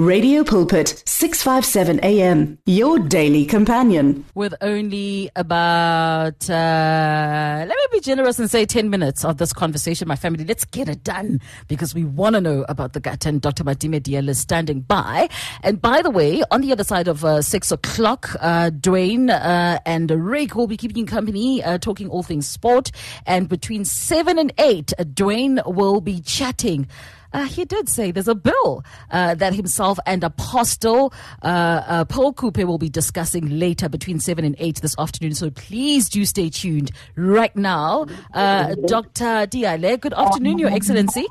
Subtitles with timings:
[0.00, 4.24] Radio Pulpit, 657 AM, your daily companion.
[4.34, 10.08] With only about, uh, let me be generous and say 10 minutes of this conversation,
[10.08, 13.26] my family, let's get it done because we want to know about the gut.
[13.26, 13.62] And Dr.
[13.62, 15.28] Matime Diale is standing by.
[15.62, 19.80] And by the way, on the other side of uh, 6 o'clock, uh, Dwayne uh,
[19.84, 22.90] and Rick will be keeping you company, uh, talking all things sport.
[23.26, 26.88] And between 7 and 8, uh, Dwayne will be chatting
[27.32, 31.12] uh, he did say there's a bill uh, that himself and Apostle
[31.42, 35.34] uh, uh Paul Cooper will be discussing later between 7 and 8 this afternoon.
[35.34, 38.06] So please do stay tuned right now.
[38.32, 39.46] Uh, Dr.
[39.46, 41.26] Diale, good afternoon, Your Excellency.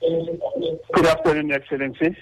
[0.00, 2.16] Good afternoon, Excellency.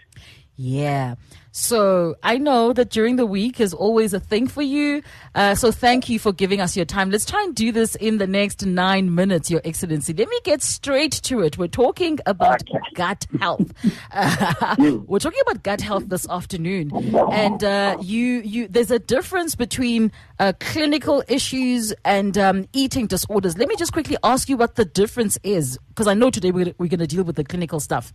[0.56, 1.14] Yeah.
[1.52, 5.02] So I know that during the week is always a thing for you.
[5.34, 7.10] Uh, so thank you for giving us your time.
[7.10, 10.12] Let's try and do this in the next nine minutes, Your Excellency.
[10.12, 11.58] Let me get straight to it.
[11.58, 12.78] We're talking about okay.
[12.94, 13.72] gut health.
[14.12, 16.90] Uh, we're talking about gut health this afternoon,
[17.32, 23.58] and uh, you, you, there's a difference between uh, clinical issues and um, eating disorders.
[23.58, 26.74] Let me just quickly ask you what the difference is, because I know today we're,
[26.78, 28.12] we're going to deal with the clinical stuff.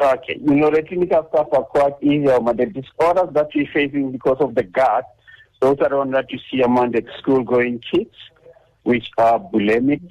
[0.00, 0.38] Okay.
[0.40, 4.38] You know, the clinical stuff are quite easy, but the disorders that we're facing because
[4.40, 5.04] of the gut,
[5.60, 8.14] those are the ones that you see among the school going kids,
[8.82, 10.02] which are bulimic.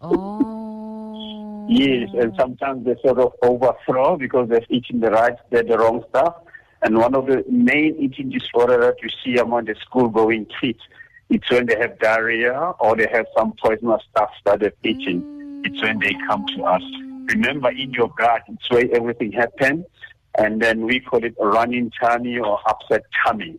[0.00, 1.66] Oh.
[1.68, 6.04] yes, and sometimes they sort of overthrow because they're eating the right, they're the wrong
[6.08, 6.34] stuff.
[6.82, 10.80] And one of the main eating disorders that you see among the school going kids,
[11.30, 15.22] it's when they have diarrhea or they have some poisonous stuff that they're eating.
[15.22, 15.66] Mm.
[15.66, 16.82] It's when they come to us
[17.34, 19.86] remember in your gut, it's where everything happens.
[20.38, 23.58] And then we call it a running tummy or upset tummy.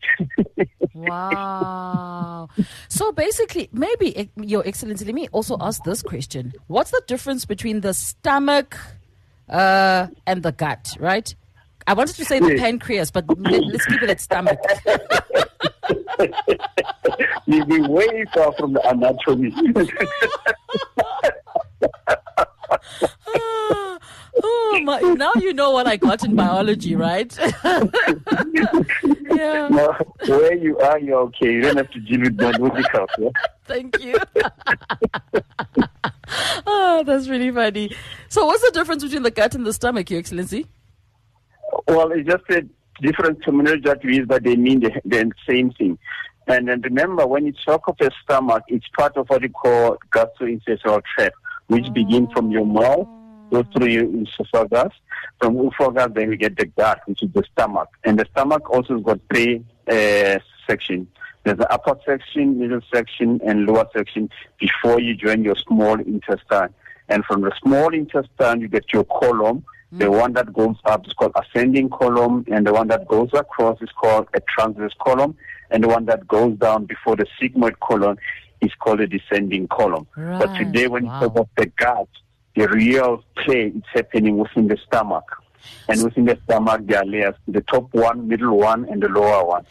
[0.95, 2.49] wow.
[2.87, 6.53] So basically, maybe, eh, Your Excellency, let me also ask this question.
[6.67, 8.75] What's the difference between the stomach
[9.49, 11.35] uh, and the gut, right?
[11.85, 12.59] I wanted to say the yes.
[12.59, 14.57] pancreas, but let, us keep it at stomach.
[17.45, 19.51] You'll be way far from the anatomy.
[23.01, 23.99] Ah,
[24.43, 24.99] oh my!
[24.99, 27.35] Now you know what I got in biology, right?
[29.35, 29.67] yeah.
[29.69, 29.95] No,
[30.27, 31.53] where you are, you're okay.
[31.53, 33.07] You don't have to deal with biological.
[33.17, 33.29] Yeah?
[33.65, 34.15] Thank you.
[36.65, 37.95] oh, that's really funny.
[38.29, 40.67] So, what's the difference between the gut and the stomach, Your Excellency?
[41.87, 42.65] Well, it's just a
[43.01, 45.97] different terminology that we use, but they mean the, the same thing.
[46.47, 49.97] And then remember, when you talk of the stomach, it's part of what you call
[50.11, 51.35] gastrointestinal tract
[51.67, 53.07] which begin from your mouth,
[53.51, 54.93] go through your esophagus.
[55.39, 57.89] From esophagus, then we get the gut, which is the stomach.
[58.03, 61.07] And the stomach also has got three uh, sections.
[61.43, 64.29] There's the upper section, middle section, and lower section
[64.59, 66.73] before you join your small intestine.
[67.09, 69.63] And from the small intestine, you get your colon.
[69.93, 69.99] Mm.
[69.99, 73.81] The one that goes up is called ascending colon, and the one that goes across
[73.81, 75.35] is called a transverse colon,
[75.69, 78.17] and the one that goes down before the sigmoid colon
[78.63, 80.07] is called a descending colon.
[80.15, 80.39] Right.
[80.39, 81.21] But today, when wow.
[81.21, 82.07] you talk of the gut,
[82.55, 85.25] the real play is happening within the stomach.
[85.87, 89.45] And within the stomach, there are layers the top one, middle one, and the lower
[89.45, 89.65] one.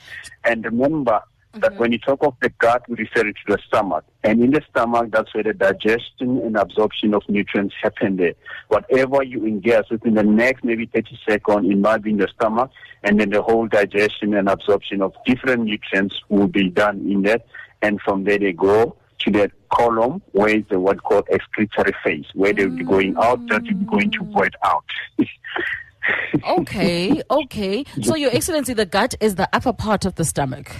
[0.45, 1.61] And remember mm-hmm.
[1.61, 4.05] that when you talk of the gut, we refer it to the stomach.
[4.25, 8.35] And in the stomach, that's where the digestion and absorption of nutrients happen there.
[8.69, 12.71] Whatever you ingest within the next maybe 30 seconds, it might be in the stomach,
[13.03, 17.47] and then the whole digestion and absorption of different nutrients will be done in that
[17.83, 22.27] and from there they go to the colon where is the what called excretory phase,
[22.35, 24.85] where they'll be going out, that will be going to void out.
[26.49, 27.85] okay, okay.
[28.03, 30.71] So, Your Excellency, the gut is the upper part of the stomach.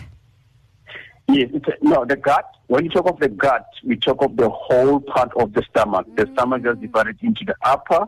[1.29, 2.45] Yes, a, no, the gut.
[2.67, 6.07] When you talk of the gut, we talk of the whole part of the stomach.
[6.17, 6.33] The mm.
[6.33, 8.07] stomach is divided into the upper,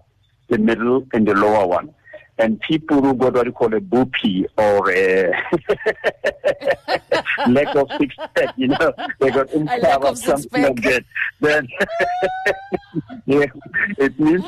[0.48, 1.94] the middle, and the lower one
[2.38, 5.32] and people who got what you call a boopy or a
[7.48, 11.04] lack of six pack, you know, they got impound or something like that.
[11.40, 11.68] Then,
[13.26, 13.46] yeah,
[13.98, 14.42] it means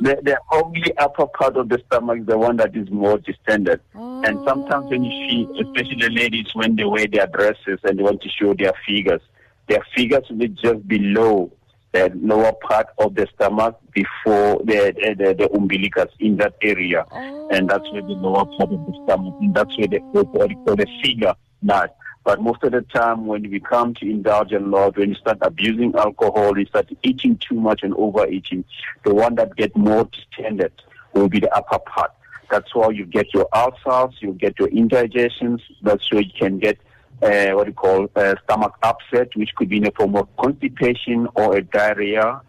[0.00, 3.80] the, the only upper part of the stomach is the one that is more distended.
[3.94, 4.22] Oh.
[4.22, 8.02] And sometimes when you see, especially the ladies, when they wear their dresses and they
[8.02, 9.20] want to show their figures,
[9.68, 11.52] their figures will be just below
[11.92, 17.48] the lower part of the stomach before the the, the umbilicus in that area, oh.
[17.50, 20.56] and that's where the lower part of the stomach, and that's where the what you
[20.64, 21.88] call the figure lies.
[22.24, 25.38] But most of the time, when we come to indulge a lot, when you start
[25.40, 28.64] abusing alcohol, you start eating too much and overeating,
[29.04, 30.72] the one that get more distended
[31.14, 32.12] will be the upper part.
[32.50, 35.62] That's why you get your ulcers, you get your indigestions.
[35.82, 36.78] That's where you can get
[37.22, 41.28] uh, what you call uh, stomach upset, which could be in the form of constipation
[41.34, 42.40] or a diarrhea,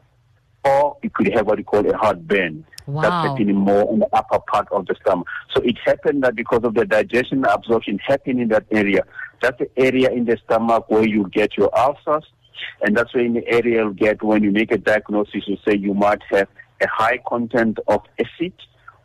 [0.64, 2.66] or you could have what you call a heartburn.
[2.86, 3.02] Wow.
[3.02, 5.28] That's happening more in the upper part of the stomach.
[5.56, 9.04] So it happened that because of the digestion absorption happening in that area,
[9.42, 12.26] that's the area in the stomach where you get your ulcers,
[12.82, 15.78] and that's where in the area you get when you make a diagnosis, you say
[15.78, 16.48] you might have
[16.82, 18.54] a high content of acid,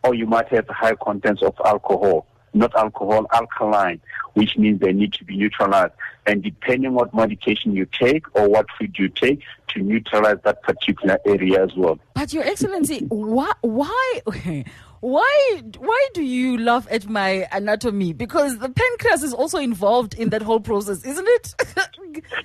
[0.02, 4.00] or you might have high contents of alcohol not alcohol, alkaline,
[4.34, 5.92] which means they need to be neutralized.
[6.26, 11.18] And depending what medication you take or what food you take, to neutralize that particular
[11.26, 11.98] area as well.
[12.14, 14.22] But Your Excellency, why, why,
[15.04, 18.14] why, why do you laugh at my anatomy?
[18.14, 21.54] Because the pancreas is also involved in that whole process, isn't it?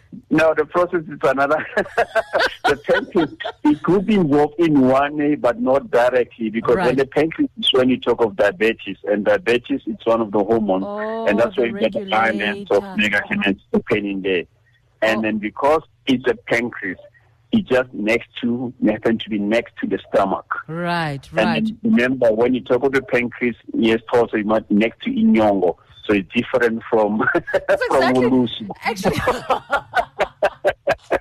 [0.29, 1.65] no, the process is another.
[2.65, 3.29] the pancreas
[3.63, 6.87] it could be involved in one way, but not directly, because Right.
[6.87, 10.39] when the pancreas is when you talk of diabetes, and diabetes it's one of the
[10.39, 13.25] hormones, Oh, and that's why you get the balance of regulator.
[13.25, 14.43] megahertz opening there.
[15.01, 15.21] And Oh.
[15.21, 16.99] then because it's a pancreas,
[17.51, 20.45] it's just next to happen to be next to the stomach.
[20.67, 21.57] right, right.
[21.57, 25.75] And remember, when you talk of the pancreas, yes, also you might next to inyongo,
[26.05, 28.69] so it's different from That's from exactly- ulusu.
[28.83, 29.19] Actually,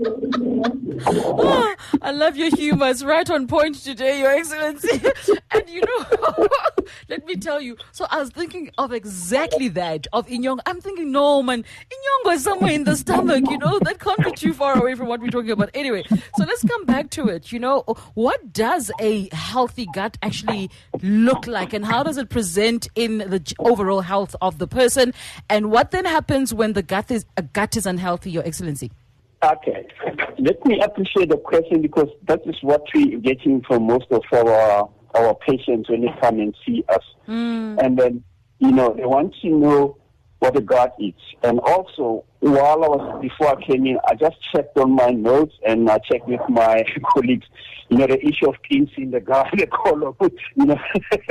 [0.00, 2.88] Ah, I love your humor.
[2.88, 5.00] It's right on point today, Your Excellency.
[5.50, 6.48] and you know,
[7.08, 7.76] let me tell you.
[7.92, 10.60] So I was thinking of exactly that of Inyong.
[10.66, 13.44] I'm thinking, no, man, Inyongo is somewhere in the stomach.
[13.50, 15.70] You know, that can't be too far away from what we're talking about.
[15.74, 17.50] Anyway, so let's come back to it.
[17.50, 17.80] You know,
[18.14, 20.70] what does a healthy gut actually
[21.02, 25.12] look like, and how does it present in the overall health of the person?
[25.50, 28.92] And what then happens when the gut is a gut is unhealthy, Your Excellency?
[29.42, 29.86] Okay.
[30.38, 34.88] Let me appreciate the question because that is what we're getting from most of our
[35.14, 37.02] our patients when they come and see us.
[37.26, 37.76] Hmm.
[37.80, 38.24] And then,
[38.58, 39.96] you know, they want to know
[40.40, 41.14] what the gut is.
[41.42, 45.54] And also, while I was before I came in, I just checked on my notes
[45.66, 47.46] and I checked with my colleagues,
[47.88, 50.14] you know, the issue of cleansing the gut, the colon,
[50.56, 50.78] you know.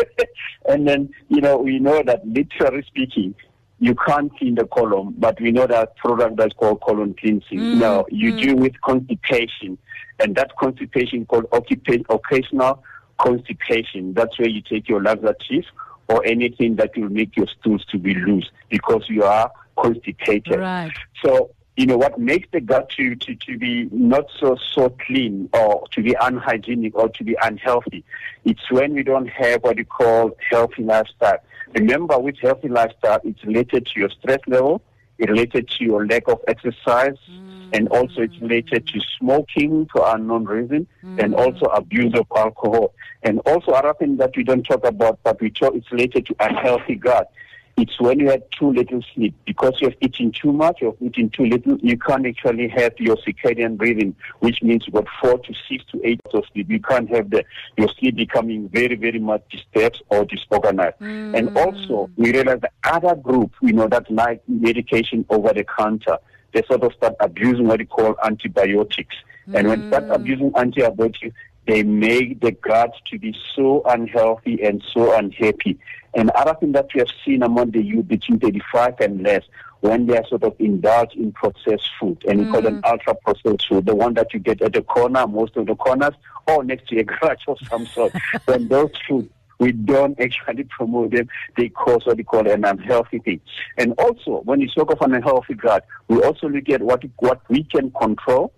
[0.69, 3.35] and then, you know, we know that literally speaking,
[3.79, 7.59] you can't clean the colon, but we know that product that's called colon cleansing.
[7.59, 8.41] Mm, now, you mm.
[8.41, 9.77] do with constipation,
[10.19, 12.83] and that constipation called occasional
[13.19, 14.13] constipation.
[14.13, 15.65] That's where you take your laxative
[16.07, 20.59] or anything that will make your stools to be loose because you are constipated.
[20.59, 20.91] Right.
[21.23, 25.49] So, you know, what makes the gut to, to, to be not so, so clean
[25.53, 28.03] or to be unhygienic or to be unhealthy,
[28.45, 31.37] it's when we don't have what you call healthy lifestyle.
[31.73, 34.81] Remember, with healthy lifestyle, it's related to your stress level,
[35.17, 37.69] it's related to your lack of exercise, mm.
[37.73, 41.23] and also it's related to smoking for unknown reason, mm.
[41.23, 42.93] and also abuse of alcohol.
[43.23, 46.35] And also other thing that we don't talk about, but we talk, it's related to
[46.39, 47.31] unhealthy gut.
[47.77, 49.35] It's when you have too little sleep.
[49.45, 53.15] Because you have eaten too much or eating too little, you can't actually have your
[53.17, 56.71] circadian breathing, which means you've got four to six to eight hours of sleep.
[56.71, 57.45] You can't have the
[57.77, 60.97] your sleep becoming very, very much disturbed or disorganized.
[60.99, 61.37] Mm.
[61.37, 66.17] And also, we realize the other group, you know, that like medication over the counter,
[66.53, 69.15] they sort of start abusing what we call antibiotics.
[69.53, 70.15] And when they start mm.
[70.15, 71.35] abusing antibiotics,
[71.67, 75.77] they make the gut to be so unhealthy and so unhappy.
[76.13, 79.43] And other thing that we have seen among the youth between 35 and less,
[79.81, 82.91] when they are sort of indulged in processed food, and we call them mm.
[82.91, 86.13] ultra processed food, the one that you get at the corner, most of the corners,
[86.47, 88.11] or next to a garage of some sort.
[88.45, 89.29] when those food
[89.59, 91.27] we don't actually promote them.
[91.57, 93.41] They cause what we call an unhealthy thing.
[93.77, 97.41] And also, when you talk of an unhealthy gut, we also look at what what
[97.49, 98.53] we can control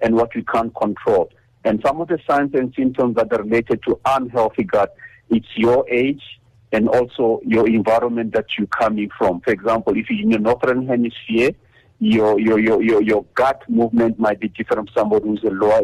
[0.00, 1.30] and what we can't control.
[1.64, 4.94] And some of the signs and symptoms that are related to unhealthy gut,
[5.30, 6.22] it's your age
[6.72, 9.40] and also your environment that you're coming from.
[9.42, 11.52] For example, if you're in the northern hemisphere,
[12.02, 15.82] your your your your, your gut movement might be different from somebody who's a lower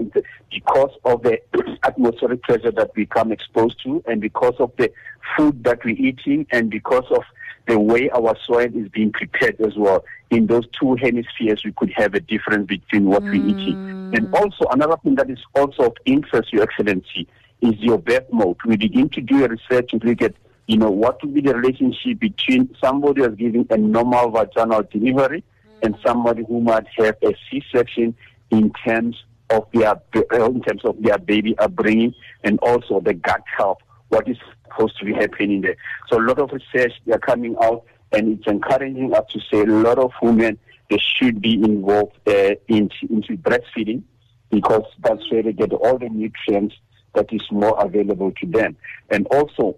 [0.51, 1.39] because of the
[1.85, 4.91] atmospheric pressure that we come exposed to and because of the
[5.37, 7.23] food that we're eating and because of
[7.69, 10.05] the way our soil is being prepared as well.
[10.31, 13.77] In those two hemispheres, we could have a difference between what we're eating.
[13.77, 14.17] Mm.
[14.17, 17.29] And also, another thing that is also of interest, Your Excellency,
[17.61, 18.57] is your birth mode.
[18.65, 20.35] We begin to do a research to look at,
[20.67, 25.45] you know, what would be the relationship between somebody who's giving a normal vaginal delivery
[25.83, 26.03] and mm.
[26.07, 28.15] somebody who might have a C-section
[28.51, 30.01] in terms of their
[30.33, 33.79] in terms of their baby upbringing and also the gut health.
[34.09, 35.77] What is supposed to be happening there?
[36.09, 39.61] So a lot of research they are coming out, and it's encouraging us to say
[39.61, 40.59] a lot of women
[40.91, 44.03] they should be involved uh, into, into breastfeeding
[44.51, 46.75] because that's where they get all the nutrients
[47.15, 48.77] that is more available to them.
[49.11, 49.77] And also,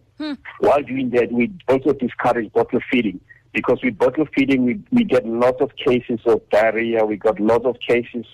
[0.60, 3.20] while doing that, we also discourage bottle feeding
[3.52, 7.64] because with bottle feeding, we, we get lots of cases of diarrhea, we got lots
[7.66, 8.26] of cases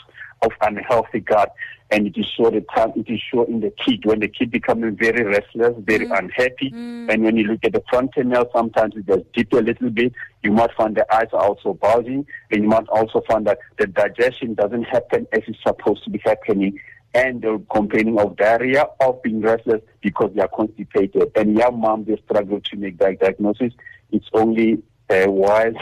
[0.43, 1.55] of unhealthy gut.
[1.91, 4.51] And it is show the time it is show in the kid when the kid
[4.51, 6.19] becoming very restless, very Mm.
[6.19, 6.71] unhappy.
[6.75, 10.13] And when you look at the frontal sometimes it does dip a little bit.
[10.43, 13.87] You might find the eyes are also bulging, and you might also find that the
[13.87, 16.79] digestion doesn't happen as it's supposed to be happening.
[17.15, 21.31] And they're complaining of diarrhea, of being restless because they are constipated.
[21.35, 23.73] And young moms, they struggle to make that diagnosis.
[24.13, 25.75] It's only uh, wise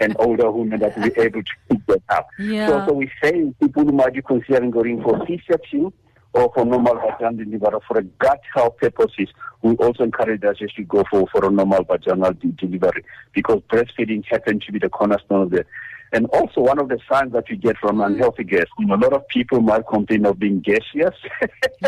[0.00, 2.28] and older women that will be able to pick that up.
[2.38, 2.68] Yeah.
[2.68, 5.92] So, so we say people who might be considering going for C-section
[6.34, 9.28] or for normal vaginal delivery for gut health purposes,
[9.62, 14.24] we also encourage us to go for, for a normal vaginal de- delivery because breastfeeding
[14.26, 15.66] happens to be the cornerstone of it.
[16.12, 18.96] And also one of the signs that we get from unhealthy guests, you know, a
[18.96, 21.14] lot of people might complain of being gaseous.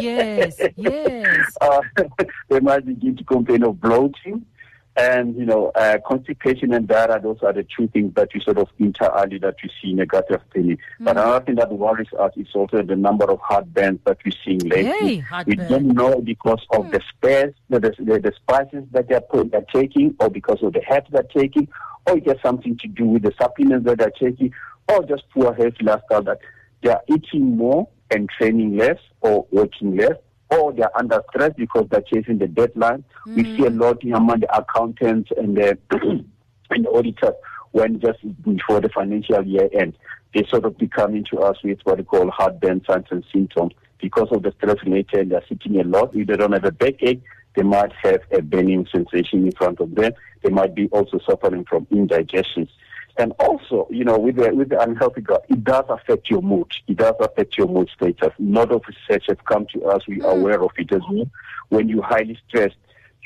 [0.00, 1.56] Yes, yes.
[1.60, 1.80] uh,
[2.48, 4.44] they might begin to complain of bloating.
[5.00, 8.58] And, you know, uh, constipation and diarrhea, those are the two things that we sort
[8.58, 10.80] of inter alia that we see in a gut health clinic.
[10.98, 14.58] But another thing that worries us is also the number of heartburns that we're seeing
[14.58, 15.18] lately.
[15.18, 19.52] Hey, we don't know because of the spares, the, the, the spices that they're, put,
[19.52, 21.68] they're taking, or because of the herbs they're taking,
[22.06, 24.52] or it has something to do with the supplements that they're taking,
[24.88, 26.38] or just poor healthy lifestyle that
[26.82, 30.16] they're eating more and training less or working less,
[30.50, 33.04] or they're under stress because they're chasing the deadline.
[33.26, 33.56] We mm.
[33.56, 35.78] see a lot among the accountants and the,
[36.70, 37.34] and the auditors
[37.72, 39.94] when just before the financial year end.
[40.34, 43.72] They sort of be coming to us with what we call heartburn signs and symptoms
[44.00, 45.30] because of the stress related.
[45.30, 46.14] They're sitting a lot.
[46.14, 47.22] If they don't have a backache,
[47.56, 50.12] they might have a burning sensation in front of them.
[50.42, 52.68] They might be also suffering from indigestion.
[53.18, 56.70] And also, you know, with the, with the unhealthy gut, it does affect your mood.
[56.86, 58.32] It does affect your mood status.
[58.38, 60.06] A lot of research has come to us.
[60.06, 60.40] We are mm.
[60.40, 61.28] aware of it as well.
[61.68, 62.76] When you're highly stressed,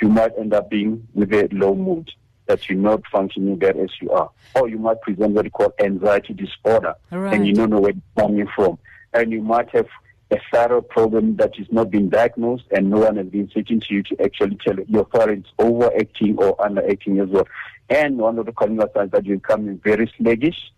[0.00, 2.10] you might end up being with a low mood
[2.46, 4.30] that you're not functioning there as you are.
[4.54, 6.94] Or you might present what we call anxiety disorder.
[7.10, 7.34] Right.
[7.34, 8.78] And you don't know where it's coming from.
[9.12, 9.88] And you might have
[10.30, 13.94] a thyroid problem that is not being diagnosed and no one has been searching to
[13.94, 17.46] you to actually tell you your thyroid is overacting or underacting as well.
[17.92, 18.52] And one of the
[18.94, 20.72] signs that you're becoming very sluggish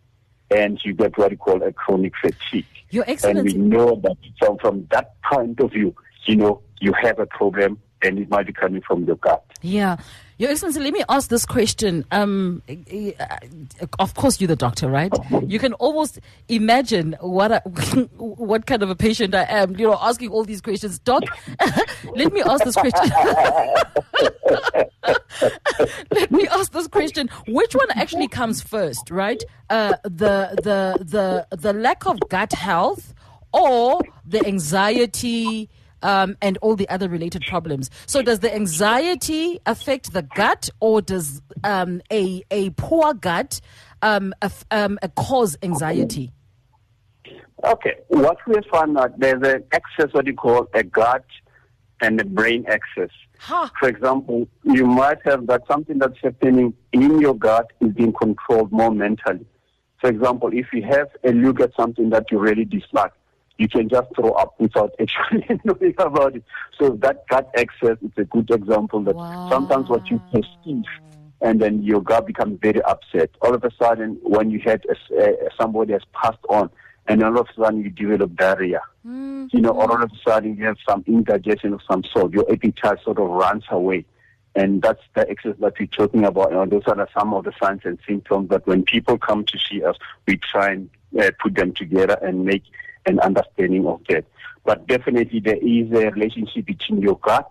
[0.50, 2.66] and you get what we call a chronic fatigue.
[2.90, 5.94] Your And we know that from, from that point of view,
[6.26, 9.44] you know, you have a problem and it might be coming from your gut.
[9.62, 9.96] Yeah.
[10.36, 12.04] Your Excellency, let me ask this question.
[12.10, 12.60] Um,
[14.00, 15.12] of course, you're the doctor, right?
[15.46, 17.58] You can almost imagine what I,
[18.16, 19.76] what kind of a patient I am.
[19.76, 21.22] You know, asking all these questions, Doc.
[22.16, 23.12] let me ask this question.
[26.10, 29.40] let me ask this question: Which one actually comes first, right?
[29.70, 33.14] Uh, the the the the lack of gut health,
[33.52, 35.70] or the anxiety?
[36.04, 37.90] Um, and all the other related problems.
[38.04, 43.60] So, does the anxiety affect the gut, or does um, a a poor gut
[44.02, 46.30] um, af- um, cause anxiety?
[47.64, 51.24] Okay, what we have found out there's an axis, what you call a gut
[52.02, 53.10] and a brain axis.
[53.38, 53.70] Ha!
[53.80, 58.70] For example, you might have that something that's happening in your gut is being controlled
[58.72, 59.46] more mentally.
[60.00, 63.12] For example, if you have a look at something that you really dislike,
[63.58, 66.44] you can just throw up without actually knowing about it.
[66.78, 69.16] So that gut axis is a good example that
[69.50, 70.84] sometimes what you perceive
[71.40, 73.30] and then your gut becomes very upset.
[73.42, 76.70] All of a sudden, when you had a, uh, somebody has passed on,
[77.06, 78.80] and all of a sudden you develop diarrhea.
[79.52, 82.32] You know, all of a sudden you have some indigestion of some sort.
[82.32, 84.06] Your appetite sort of runs away.
[84.54, 86.50] And that's the axis that we're talking about.
[86.50, 89.58] You know, those are some of the signs and symptoms that when people come to
[89.58, 89.96] see us,
[90.26, 90.88] we try and
[91.20, 92.62] uh, put them together and make
[93.06, 94.24] an understanding of that.
[94.64, 97.50] But definitely there is a relationship between your gut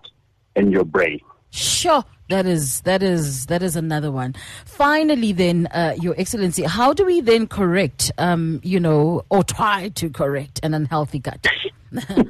[0.56, 1.20] and your brain.
[1.52, 4.34] Sure, that is that is that is another one.
[4.66, 9.90] Finally, then, uh, Your Excellency, how do we then correct, um, you know, or try
[9.90, 11.46] to correct an unhealthy gut?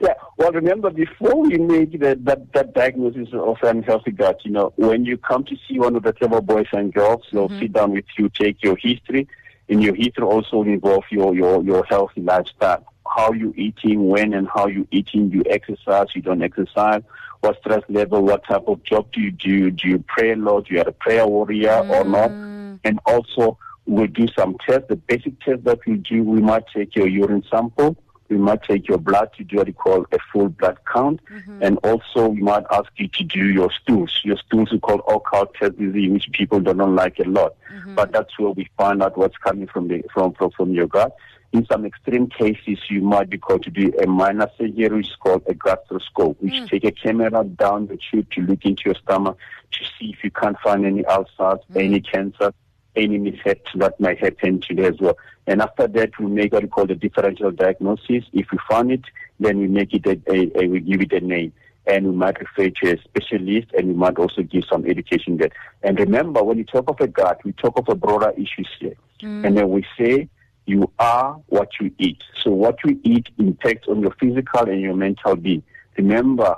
[0.00, 4.72] Yeah, well, remember before we make the, that, that diagnosis of unhealthy gut, you know,
[4.76, 7.92] when you come to see one of the clever boys and girls, they'll sit down
[7.92, 9.26] with you, take your history,
[9.68, 12.84] and your history also involve your, your, your healthy lifestyle.
[13.06, 17.02] How you eating, when and how you eating, you exercise, you don't exercise,
[17.40, 20.68] what stress level, what type of job do you do, do you pray a lot,
[20.70, 22.78] you are a prayer warrior or not, mm.
[22.84, 24.88] and also we'll do some tests.
[24.88, 27.96] The basic tests that we do, we might take your urine sample,
[28.28, 31.62] we might take your blood to do what we call a full blood count, mm-hmm.
[31.62, 34.20] and also we might ask you to do your stools.
[34.24, 37.94] Your stools we call occult test disease, which people don't like a lot, mm-hmm.
[37.94, 41.14] but that's where we find out what's coming from the from from, from your gut.
[41.52, 45.16] In some extreme cases, you might be called to do a minor surgery, which is
[45.16, 46.68] called a gastroscope, which mm.
[46.68, 49.38] take a camera down the tube to look into your stomach
[49.70, 51.78] to see if you can't find any ulcers, mm-hmm.
[51.78, 52.52] any cancer,
[52.96, 55.16] any mishap that might happen today as well.
[55.46, 58.24] And after that, we make what we call the differential diagnosis.
[58.32, 59.04] If we find it,
[59.40, 61.52] then we make it a, a, a we give it a name
[61.88, 65.50] and we might refer to a specialist and we might also give some education there.
[65.82, 68.94] And remember, when you talk of a gut, we talk of a broader issues here.
[69.22, 69.46] Mm.
[69.46, 70.28] And then we say
[70.66, 72.22] you are what you eat.
[72.44, 75.62] So what you eat impacts on your physical and your mental being.
[75.96, 76.56] Remember,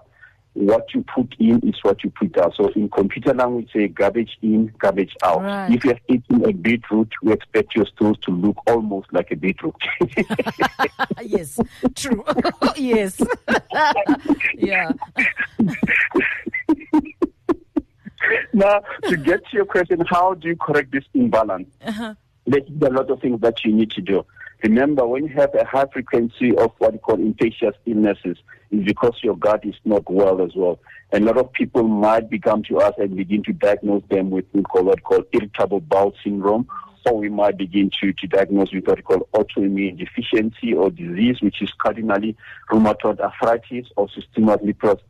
[0.54, 2.54] what you put in is what you put out.
[2.57, 5.42] So in computer language, say garbage in, garbage out.
[5.42, 5.73] Right.
[5.73, 9.75] If you're eating a beetroot, we expect your stools to look almost like a beetroot.
[11.23, 11.59] yes,
[11.95, 12.25] true.
[12.76, 13.21] yes.
[14.59, 14.90] yeah.
[18.52, 21.69] now, to get to your question, how do you correct this imbalance?
[21.85, 22.14] Uh-huh.
[22.47, 24.26] There's a lot of things that you need to do.
[24.62, 28.37] Remember, when you have a high frequency of what you call infectious illnesses,
[28.71, 30.79] it's because your gut is not well as well.
[31.12, 34.85] A lot of people might become to us and begin to diagnose them with what
[34.85, 36.69] we call irritable bowel syndrome,
[37.07, 41.40] or we might begin to, to diagnose with what we call autoimmune deficiency or disease,
[41.40, 42.37] which is cardinally
[42.71, 45.00] rheumatoid arthritis or systemic lupus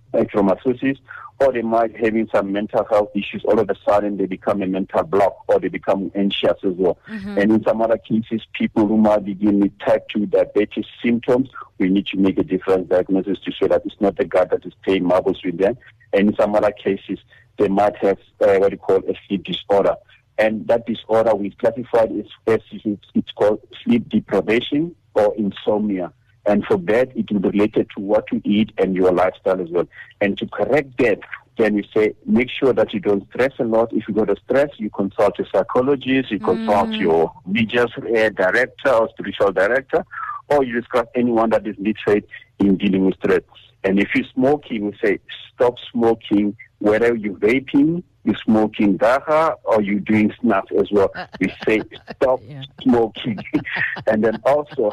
[1.41, 3.43] or they might having some mental health issues.
[3.45, 6.99] All of a sudden, they become a mental block, or they become anxious as well.
[7.09, 7.39] Mm-hmm.
[7.39, 11.89] And in some other cases, people who might begin with type 2 diabetes symptoms, we
[11.89, 14.75] need to make a different diagnosis to show that it's not the gut that is
[14.85, 15.79] playing marbles with them.
[16.13, 17.19] And in some other cases,
[17.57, 19.97] they might have uh, what you call a sleep disorder.
[20.41, 26.13] And that disorder we classified as, as it's called sleep deprivation or insomnia.
[26.47, 29.69] And for that, it will be related to what you eat and your lifestyle as
[29.69, 29.87] well.
[30.23, 31.21] And to correct that,
[31.59, 33.93] then we say make sure that you don't stress a lot.
[33.93, 37.01] If you go to stress, you consult a psychologist, you consult mm.
[37.01, 40.07] your religious uh, director or spiritual director,
[40.49, 42.27] or you discuss anyone that is literate
[42.59, 43.43] in dealing with stress.
[43.85, 45.21] And if you're smoking, we say
[45.55, 51.11] stop smoking, whether you're vaping, you're smoking dagga, or you're doing snuff as well.
[51.41, 51.81] We say
[52.17, 52.63] stop yeah.
[52.83, 53.39] smoking.
[54.07, 54.91] and then also,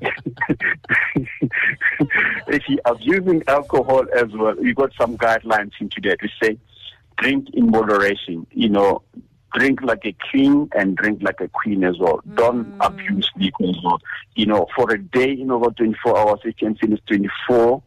[2.48, 6.18] if you're abusing alcohol as well, we got some guidelines into that.
[6.22, 6.58] We say
[7.18, 8.46] drink in moderation.
[8.52, 9.02] You know,
[9.54, 12.22] drink like a king and drink like a queen as well.
[12.28, 12.36] Mm.
[12.36, 14.00] Don't abuse liquor as well.
[14.34, 17.82] You know, for a day in over 24 hours, you can finish 24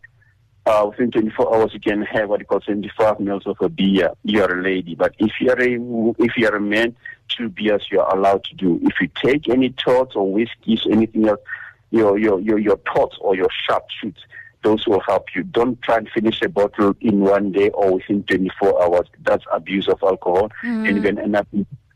[0.66, 4.12] uh, within 24 hours you can have what you call 75 mils of a beer.
[4.24, 6.96] You're a lady, but if you're a if you're a man,
[7.30, 8.80] two beers you're allowed to do.
[8.84, 11.42] If you take any torts or whiskeys, anything else,
[11.90, 14.22] your your your your torts or your sharp shoots,
[14.64, 15.44] those will help you.
[15.44, 19.08] Don't try and finish a bottle in one day or within 24 hours.
[19.24, 20.88] That's abuse of alcohol, mm.
[20.88, 21.48] and you can end up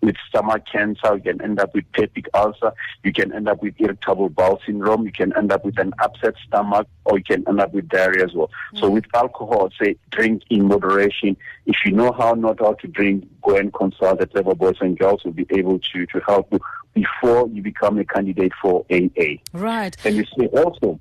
[0.05, 2.71] with stomach cancer, you can end up with peptic ulcer,
[3.03, 6.35] you can end up with irritable bowel syndrome, you can end up with an upset
[6.47, 8.49] stomach, or you can end up with diarrhea as well.
[8.73, 8.79] Mm.
[8.79, 11.35] So with alcohol, say drink in moderation.
[11.65, 14.97] If you know how not how to drink, go and consult the level boys and
[14.97, 16.59] girls will be able to, to help you
[16.93, 19.35] before you become a candidate for AA.
[19.53, 19.95] Right.
[20.05, 20.99] And you say also,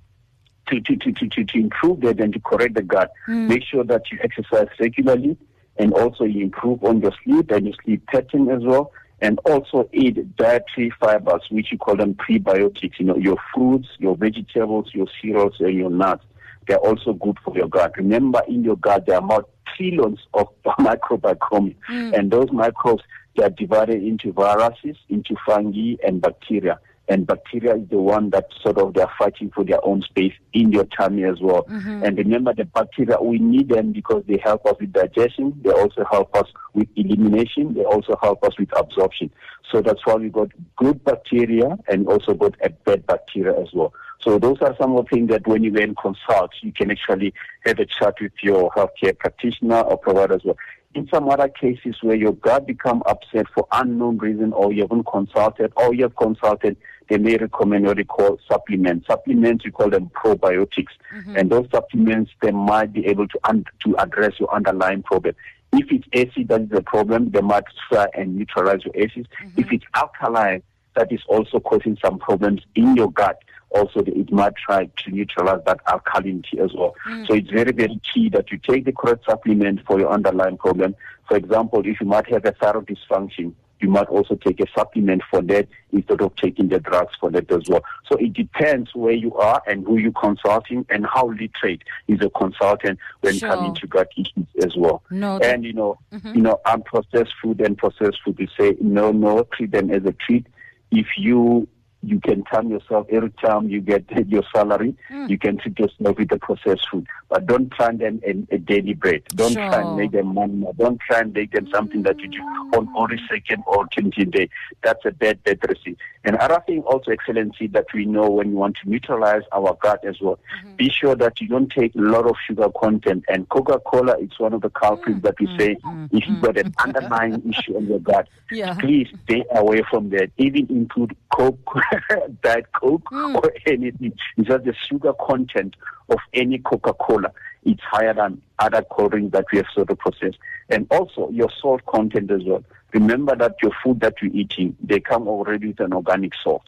[0.68, 3.48] to, to, to, to, to improve that and to correct the gut, mm.
[3.48, 5.36] make sure that you exercise regularly
[5.76, 8.92] and also you improve on your sleep and your sleep pattern as well.
[9.20, 14.16] And also eat dietary fibers, which you call them prebiotics, you know, your fruits, your
[14.16, 16.24] vegetables, your cereals, and your nuts.
[16.66, 17.96] They're also good for your gut.
[17.96, 21.74] Remember, in your gut, there are about trillions of microbiome.
[21.88, 22.18] Mm.
[22.18, 23.02] And those microbes,
[23.36, 28.48] they are divided into viruses, into fungi, and bacteria and bacteria is the one that
[28.62, 31.64] sort of they're fighting for their own space in your tummy as well.
[31.64, 32.02] Mm-hmm.
[32.02, 35.60] And remember the bacteria, we need them because they help us with digestion.
[35.62, 37.74] They also help us with elimination.
[37.74, 39.30] They also help us with absorption.
[39.70, 43.92] So that's why we got good bacteria and also got a bad bacteria as well.
[44.20, 47.34] So those are some of the things that when you then consult, you can actually
[47.66, 50.56] have a chat with your healthcare practitioner or provider as well
[50.94, 55.06] in some other cases where your gut become upset for unknown reason or you haven't
[55.06, 56.76] consulted or you have consulted
[57.08, 59.06] they may recommend what they call supplements.
[59.06, 60.92] Supplements, we call them probiotics.
[61.14, 61.36] Mm-hmm.
[61.36, 65.34] And those supplements, they might be able to, un- to address your underlying problem.
[65.72, 69.28] If it's acid that is the problem, they might try and neutralize your acids.
[69.42, 69.60] Mm-hmm.
[69.60, 70.62] If it's alkaline,
[70.94, 73.42] that is also causing some problems in your gut.
[73.74, 76.94] Also, it might try to neutralize that alkalinity as well.
[77.08, 77.26] Mm.
[77.26, 80.94] So it's very, very key that you take the correct supplement for your underlying problem.
[81.28, 85.22] For example, if you might have a thyroid dysfunction, you might also take a supplement
[85.30, 87.82] for that instead of taking the drugs for that as well.
[88.10, 92.30] So it depends where you are and who you're consulting and how literate is a
[92.30, 93.48] consultant when sure.
[93.50, 95.02] coming to gut issues as well.
[95.10, 96.34] No, and you know, mm-hmm.
[96.34, 100.12] you know, unprocessed food and processed food, we say no, no, treat them as a
[100.12, 100.46] treat.
[100.90, 101.66] If you
[102.06, 105.28] you can tell yourself every time you get your salary, mm.
[105.28, 107.06] you can treat yourself with the processed food.
[107.34, 109.22] But don't try and them a, a daily bread.
[109.34, 109.68] Don't Sure.
[109.68, 110.72] try and make them one more.
[110.74, 112.38] Don't try and make them something that you do
[112.78, 114.48] on every second or 20 day.
[114.84, 115.96] That's a bad, bad recipe.
[116.22, 120.04] And other thing also, Excellency, that we know when you want to neutralize our gut
[120.04, 120.76] as well, Mm-hmm.
[120.76, 123.24] be sure that you don't take a lot of sugar content.
[123.28, 125.76] And Coca-Cola, it's one of the culprits that we say
[126.12, 128.30] if you've got an underlying issue on your gut, Mm-hmm.
[128.54, 128.74] Yeah.
[128.74, 130.30] please stay away from that.
[130.36, 131.58] Even include Coke,
[132.42, 133.34] Diet Coke, Mm.
[133.36, 134.12] or anything.
[134.36, 135.74] It's just the sugar content
[136.10, 137.23] of any Coca-Cola.
[137.64, 140.38] It's higher than other cold drinks that we have sort of processed.
[140.68, 142.64] And also your salt content as well.
[142.92, 146.62] Remember that your food that you're eating, they come already with an organic salt.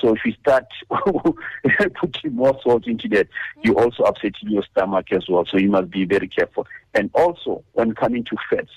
[0.00, 0.66] So if you start
[2.00, 3.28] putting more salt into that,
[3.62, 5.44] you're also upsetting your stomach as well.
[5.46, 6.66] So you must be very careful.
[6.94, 8.70] And also, when coming to fats,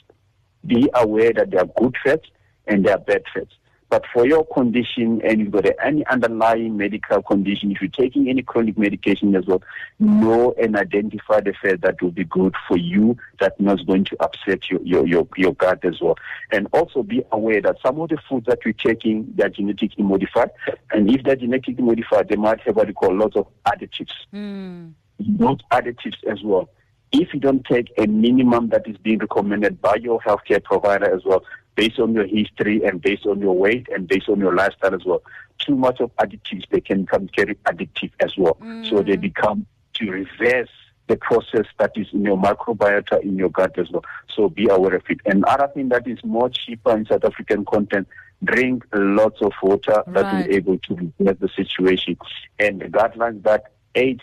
[0.65, 2.29] be aware that there are good fats
[2.67, 3.53] and there are bad fats.
[3.89, 8.43] But for your condition and you've got any underlying medical condition, if you're taking any
[8.43, 9.63] chronic medication as well,
[9.99, 14.23] know and identify the fat that will be good for you, that not going to
[14.23, 16.15] upset your, your, your, your gut as well.
[16.51, 20.51] And also be aware that some of the foods that you're taking, they're genetically modified.
[20.91, 24.89] And if they're genetically modified, they might have what we call lots of additives hmm.
[25.19, 26.69] those additives as well.
[27.11, 31.23] If you don't take a minimum that is being recommended by your healthcare provider as
[31.25, 31.43] well,
[31.75, 35.05] based on your history and based on your weight and based on your lifestyle as
[35.05, 35.21] well,
[35.59, 38.57] too much of additives, they can become very addictive as well.
[38.83, 39.21] So they mm.
[39.21, 40.69] become to reverse
[41.07, 44.05] the process that is in your microbiota in your gut as well.
[44.35, 45.19] So be aware of it.
[45.25, 48.07] And other thing that is more cheaper in South African content,
[48.43, 50.47] drink lots of water that Right.
[50.47, 52.17] will able to reverse the situation.
[52.59, 54.21] And the guidelines that eight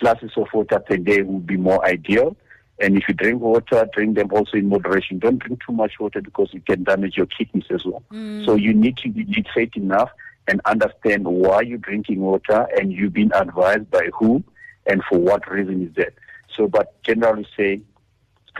[0.00, 2.36] glasses of water per day would be more ideal.
[2.82, 5.20] And if you drink water, drink them also in moderation.
[5.20, 8.02] Don't drink too much water because it can damage your kidneys as well.
[8.12, 8.44] Mm.
[8.44, 10.10] So you need to be literate enough
[10.48, 14.42] and understand why you're drinking water and you've been advised by who
[14.86, 16.14] and for what reason is that.
[16.56, 17.80] So, but generally say,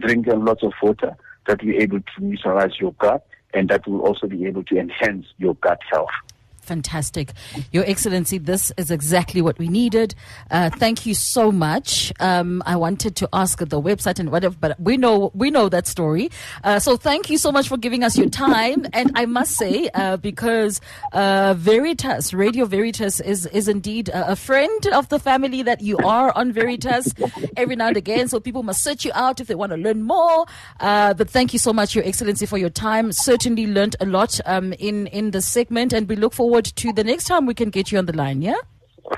[0.01, 3.87] drink a lot of water that will be able to neutralize your gut and that
[3.89, 6.11] will also be able to enhance your gut health.
[6.63, 7.33] Fantastic.
[7.73, 10.15] Your Excellency, this is exactly what we needed.
[10.49, 12.13] Uh, thank you so much.
[12.21, 15.89] Um, I wanted to ask the website and whatever, but we know we know that
[15.89, 16.31] story.
[16.63, 18.87] Uh, so thank you so much for giving us your time.
[18.93, 20.81] And I must say, uh, because
[21.13, 25.99] uh, Veritas, Radio Veritas, is is indeed a, a friend of the family that you
[25.99, 27.13] are on Veritas
[27.57, 28.29] every now and again.
[28.29, 30.47] So people must search you out if they want to learn more.
[30.79, 33.11] Uh, but thank you so much, Your Excellency, for your time.
[33.11, 37.05] Certainly learned a lot um, in in this segment, and we look forward to the
[37.05, 38.43] next time we can get you on the line.
[38.43, 38.57] Yeah.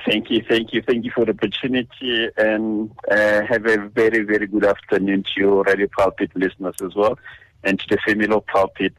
[0.07, 4.47] Thank you, thank you, thank you for the opportunity, and uh, have a very, very
[4.47, 7.19] good afternoon to your Radio Pulpit listeners as well,
[7.63, 8.95] and to the family of Pulpit.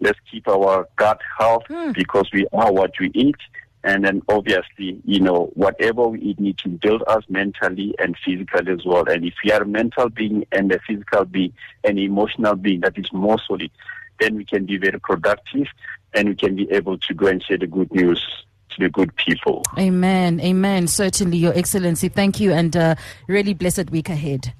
[0.00, 3.36] Let's keep our gut health because we are what we eat,
[3.82, 8.72] and then obviously, you know, whatever we eat needs to build us mentally and physically
[8.72, 9.08] as well.
[9.08, 11.52] And if we are a mental being and a physical being,
[11.84, 13.70] an emotional being that is more solid,
[14.18, 15.66] then we can be very productive,
[16.14, 18.24] and we can be able to go and share the good news
[18.70, 19.62] to the good people.
[19.78, 20.40] Amen.
[20.40, 20.86] Amen.
[20.86, 22.08] Certainly, Your Excellency.
[22.08, 22.94] Thank you, and uh,
[23.26, 24.52] really blessed week ahead.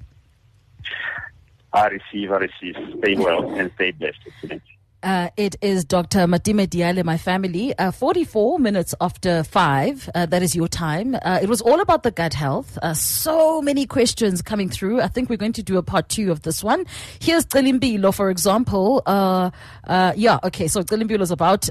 [1.73, 2.75] I receive, I receive.
[2.97, 4.61] Stay well and stay blessed.
[5.01, 6.27] Uh, it is Dr.
[6.27, 7.73] Matime Diale, my family.
[7.77, 11.15] Uh, 44 minutes after 5, uh, that is your time.
[11.15, 12.77] Uh, it was all about the gut health.
[12.81, 14.99] Uh, so many questions coming through.
[14.99, 16.85] I think we're going to do a part two of this one.
[17.21, 19.01] Here's Tselimpilo, for example.
[19.05, 19.51] Uh,
[20.17, 21.69] yeah, okay, so Tselimpilo is about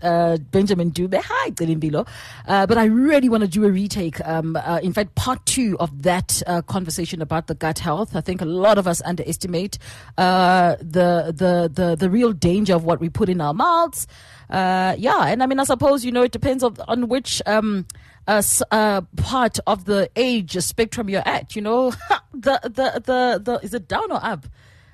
[0.50, 1.20] Benjamin Dube.
[1.22, 2.08] Hi, Tselimpilo.
[2.46, 4.26] Uh, but I really want to do a retake.
[4.26, 8.16] Um, in fact, part two of that conversation about the gut health.
[8.16, 9.76] I think a lot of us underestimate
[10.16, 14.06] the, the, the, the real danger of what we put in our mouths.
[14.48, 17.84] Uh, yeah, and I mean, I suppose, you know, it depends on, on which um,
[18.28, 21.90] uh, uh, part of the age spectrum you're at, you know.
[22.32, 24.46] the, the, the, the, is it down or up?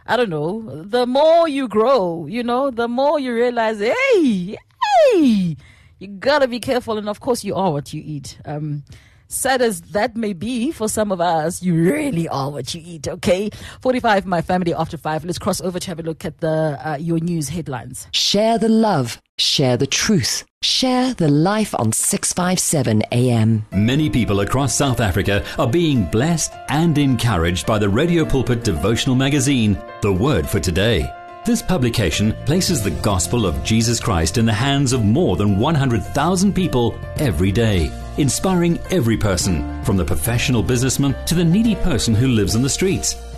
[0.06, 0.82] I don't know.
[0.84, 4.56] The more you grow, you know, the more you realize, hey,
[5.12, 5.56] hey,
[5.98, 6.98] you gotta be careful.
[6.98, 8.38] And of course, you are what you eat.
[8.44, 8.84] Um,
[9.35, 13.09] sad as that may be for some of us, you really are what you eat,
[13.09, 13.51] okay?
[13.81, 15.25] 45, my family after five.
[15.25, 18.07] Let's cross over to have a look at the uh, your news headlines.
[18.12, 23.66] Share the love, share the truth, share the life on 657 AM.
[23.73, 29.16] Many people across South Africa are being blessed and encouraged by the Radio Pulpit devotional
[29.16, 31.12] magazine, The Word for Today.
[31.44, 36.55] This publication places the gospel of Jesus Christ in the hands of more than 100,000
[36.55, 42.29] people every day, inspiring every person, from the professional businessman to the needy person who
[42.29, 43.16] lives on the streets.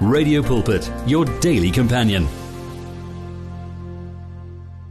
[0.00, 2.26] Radio Pulpit, your daily companion.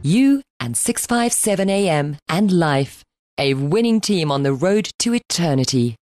[0.02, 3.02] You and 657 AM and life,
[3.38, 5.96] a winning team on the road to eternity.